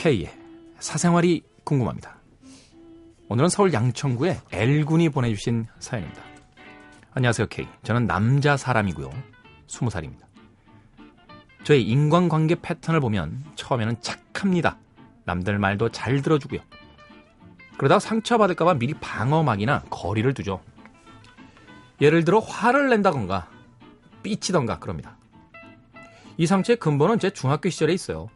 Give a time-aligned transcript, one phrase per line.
[0.00, 0.30] K의
[0.78, 2.16] 사생활이 궁금합니다.
[3.28, 6.22] 오늘은 서울 양천구의 L군이 보내주신 사연입니다.
[7.12, 7.68] 안녕하세요, K.
[7.82, 9.10] 저는 남자 사람이고요.
[9.66, 10.22] 20살입니다.
[11.64, 14.78] 저의 인간관계 패턴을 보면 처음에는 착합니다.
[15.24, 16.60] 남들 말도 잘 들어주고요.
[17.76, 20.62] 그러다가 상처받을까봐 미리 방어막이나 거리를 두죠.
[22.00, 23.50] 예를 들어 화를 낸다던가
[24.22, 25.18] 삐치던가 그럽니다.
[26.38, 28.30] 이 상처의 근본은 제 중학교 시절에 있어요.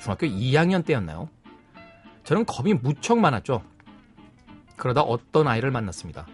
[0.00, 1.28] 중학교 2학년 때였나요?
[2.24, 3.62] 저는 겁이 무척 많았죠.
[4.76, 6.26] 그러다 어떤 아이를 만났습니다.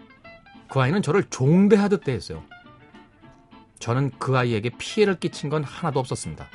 [0.67, 2.43] 그 아이는 저를 종대하듯 대했어요.
[3.79, 6.47] 저는 그 아이에게 피해를 끼친 건 하나도 없었습니다.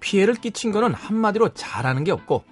[0.00, 2.44] 피해를 끼친 거는 한마디로 잘하는 게 없고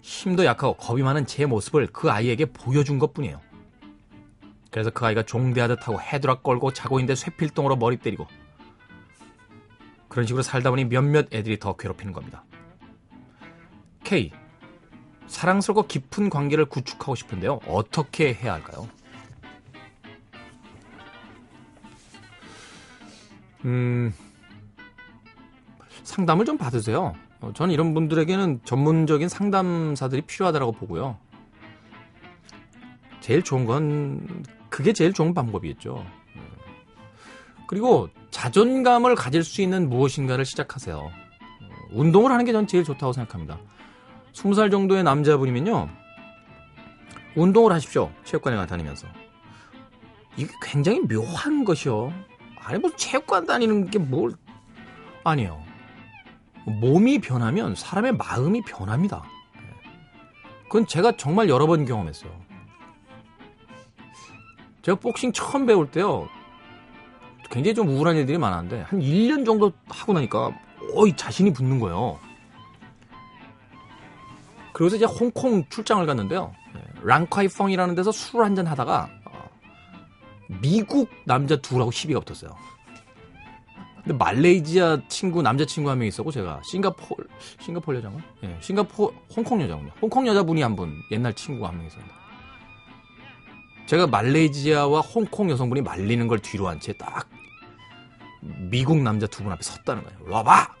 [0.00, 3.40] 힘도 약하고 겁이 많은 제 모습을 그 아이에게 보여준 것 뿐이에요.
[4.70, 8.26] 그래서 그 아이가 종대하듯 하고 헤드락 걸고 자고 있는데 쇠필동으로 머리 때리고
[10.10, 12.44] 그런 식으로 살다 보니 몇몇 애들이 더 괴롭히는 겁니다.
[14.04, 14.32] K.
[15.28, 17.60] 사랑스럽고 깊은 관계를 구축하고 싶은데요.
[17.68, 18.88] 어떻게 해야 할까요?
[23.64, 24.12] 음,
[26.02, 27.14] 상담을 좀 받으세요.
[27.40, 31.18] 어, 저는 이런 분들에게는 전문적인 상담사들이 필요하다고 보고요.
[33.20, 36.04] 제일 좋은 건 그게 제일 좋은 방법이겠죠.
[37.70, 40.96] 그리고 자존감을 가질 수 있는 무엇인가를 시작하세요.
[40.98, 41.12] 어,
[41.92, 43.60] 운동을 하는 게 전 제일 좋다고 생각합니다.
[44.32, 45.88] 20살 정도의 남자분이면요.
[47.36, 48.10] 운동을 하십시오.
[48.24, 49.06] 체육관에 다니면서.
[50.36, 52.12] 이게 굉장히 묘한 것이요.
[52.58, 54.32] 아니, 뭐 체육관 다니는 게 뭘.
[55.22, 55.62] 아니에요.
[56.64, 59.22] 몸이 변하면 사람의 마음이 변합니다.
[60.64, 62.32] 그건 제가 정말 여러 번 경험했어요.
[64.82, 66.28] 제가 복싱 처음 배울 때요.
[67.50, 70.50] 굉장히 좀 우울한 일들이 많았는데 한 1년 정도 하고 나니까
[70.94, 72.18] 어이 자신이 붙는 거예요.
[74.72, 76.52] 그래서 이제 홍콩 출장을 갔는데요.
[77.02, 79.48] 랑카이 펑이라는 데서 술 한잔 하다가 어,
[80.60, 82.54] 미국 남자 둘하고 시비가 붙었어요.
[84.02, 87.26] 근데 말레이시아 친구 남자 친구 한 명 있었고 제가 싱가폴
[87.60, 89.90] 싱가폴 여자가 예, 싱가포 홍콩 여자군요.
[90.00, 92.14] 홍콩 여자분이 한 분 옛날 친구가 한 명 있었는데
[93.86, 97.28] 제가 말레이시아와 홍콩 여성분이 말리는 걸 뒤로 한 채 딱
[98.40, 100.18] 미국 남자 두 분 앞에 섰다는 거예요.
[100.30, 100.74] 와봐!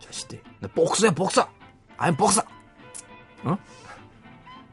[0.00, 0.42] 자식들.
[0.60, 1.48] 나 복서야, 복서!
[1.98, 2.42] I'm 복서!
[3.44, 3.56] 어?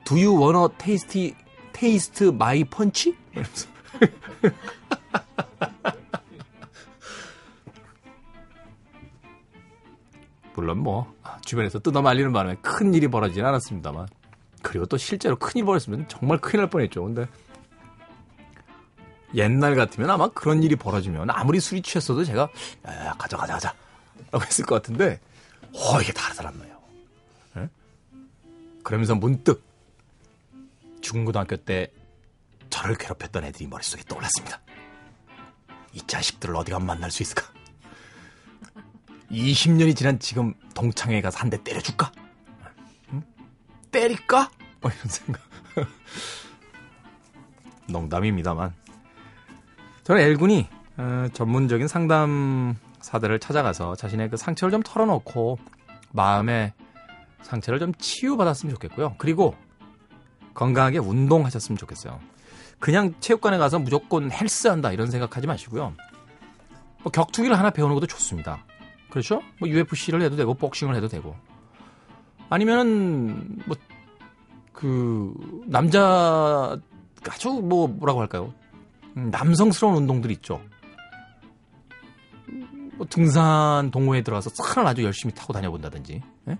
[0.05, 1.35] Do you wanna taste,
[1.73, 3.13] taste my punch?
[3.31, 3.67] 이러면서.
[10.56, 11.13] 물론 뭐,
[11.45, 14.07] 주변에서 뜯어 말리는 바람에 큰 일이 벌어지진 않았습니다만.
[14.61, 17.03] 그리고 또 실제로 큰일 벌었으면 정말 큰일 날 뻔했죠.
[17.03, 17.27] 근데
[19.35, 22.50] 옛날 같으면 아마 그런 일이 벌어지면 아무리 술이 취했어도 제가
[22.88, 23.75] 야, 야 가자 가자 가자
[24.31, 25.19] 라고 했을 것 같은데
[25.73, 26.79] 어 이게 다르더란 말이에요.
[27.56, 27.69] 네?
[28.84, 29.63] 그러면서 문득
[31.01, 31.91] 중고등학교 때
[32.69, 34.59] 저를 괴롭혔던 애들이 머릿속에 떠올랐습니다.
[35.94, 37.44] 이 자식들을 어디 가면 만날 수 있을까?
[39.31, 42.12] 20년이 지난 지금 동창회 가서 한 대 때려줄까?
[43.13, 43.23] 응?
[43.91, 44.50] 때릴까?
[44.81, 45.41] 뭐 이런 생각.
[47.88, 48.73] 농담입니다만
[50.09, 55.59] 저는 L군이 어, 전문적인 상담사들을 찾아가서 자신의 그 상처를 좀 털어놓고
[56.13, 56.73] 마음의
[57.43, 59.13] 상처를 좀 치유받았으면 좋겠고요.
[59.19, 59.53] 그리고
[60.55, 62.19] 건강하게 운동하셨으면 좋겠어요.
[62.79, 65.93] 그냥 체육관에 가서 무조건 헬스한다 이런 생각하지 마시고요.
[67.03, 68.65] 뭐 격투기를 하나 배우는 것도 좋습니다.
[69.11, 69.43] 그렇죠?
[69.59, 71.35] 뭐 UFC를 해도 되고 복싱을 해도 되고
[72.49, 73.77] 아니면은 뭐
[74.79, 75.33] 그
[75.65, 76.79] 남자
[77.29, 78.53] 아주 뭐 뭐라고 할까요?
[79.17, 80.61] 음, 남성스러운 운동들이 있죠.
[82.95, 86.21] 뭐 등산 동호회에 들어가서 산을 아주 열심히 타고 다녀본다든지.
[86.49, 86.57] 예?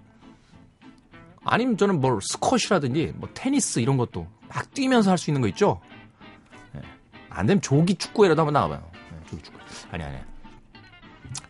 [1.44, 5.82] 아니면 저는 뭘 스쿼시라든지 뭐 테니스 이런 것도 막 뛰면서 할 수 있는 거 있죠.
[6.76, 6.82] 예.
[7.30, 8.90] 안 되면 조기 축구회라도 한번 나가봐요.
[9.14, 9.60] 예, 조기 축구.
[9.92, 10.18] 아니 아니.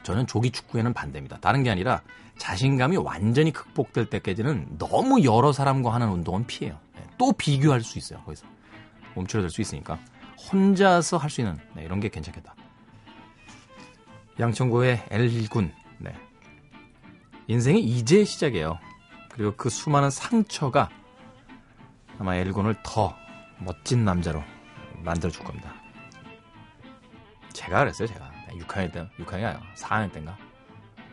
[0.03, 1.37] 저는 조기 축구회는 반대입니다.
[1.39, 2.01] 다른 게 아니라
[2.37, 6.79] 자신감이 완전히 극복될 때까지는 너무 여러 사람과 하는 운동은 피해요.
[6.97, 7.03] 예.
[7.17, 8.19] 또 비교할 수 있어요.
[8.21, 8.47] 거기서
[9.15, 9.99] 몸치러들 수 있으니까.
[10.51, 12.55] 혼자서 할 수 있는 네, 이런 게 괜찮겠다.
[14.39, 15.73] 양천구의 L군.
[15.99, 16.13] 네.
[17.47, 18.79] 인생이 이제 시작이에요.
[19.29, 20.89] 그리고 그 수많은 상처가
[22.17, 23.15] 아마 L군을 더
[23.59, 24.43] 멋진 남자로
[25.03, 25.73] 만들어 줄 겁니다.
[27.53, 28.29] 제가 그랬어요, 제가.
[28.49, 30.37] 6학년 때, 6학년이 아니라 4학년 때인가?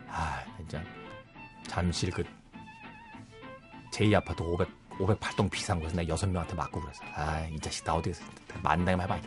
[0.09, 0.81] 아, 진짜.
[1.67, 2.23] 잠실 그,
[3.91, 4.67] 제2아파트 500,
[4.99, 7.01] 508동 비싼 곳에서 내가 6명한테 맞고 그랬어.
[7.15, 8.13] 아, 이 자식 나 어디
[8.63, 9.19] 만당이만 해봐.